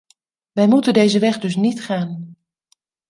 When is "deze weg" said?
0.93-1.39